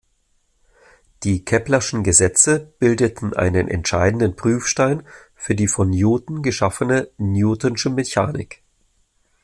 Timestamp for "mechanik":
7.93-8.63